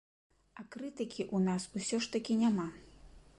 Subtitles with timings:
[0.61, 2.67] А крытыкі ў нас усё ж такі няма.